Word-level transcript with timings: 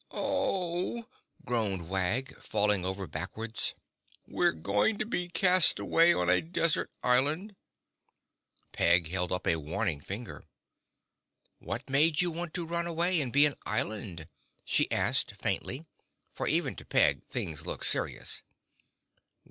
"Oh!" 0.09 1.05
groaned 1.45 1.87
Wag, 1.87 2.35
falling 2.39 2.83
over 2.83 3.05
backwards. 3.05 3.75
"We're 4.25 4.51
going 4.51 4.97
to 4.97 5.05
be 5.05 5.27
cast 5.29 5.77
away 5.77 6.11
on 6.11 6.27
a 6.27 6.41
desert 6.41 6.89
island." 7.03 7.55
Peg 8.71 9.09
held 9.09 9.31
up 9.31 9.45
a 9.45 9.57
warning 9.57 10.01
finger. 10.01 10.41
"What 11.59 11.87
made 11.87 12.19
you 12.19 12.31
want 12.31 12.55
to 12.55 12.65
run 12.65 12.87
away 12.87 13.21
and 13.21 13.31
be 13.31 13.45
an 13.45 13.57
island?" 13.63 14.27
she 14.65 14.89
asked 14.89 15.35
faintly 15.35 15.85
for, 16.31 16.47
even 16.47 16.75
to 16.77 16.83
Peg, 16.85 17.21
things 17.27 17.67
looked 17.67 17.85
serious. 17.85 18.41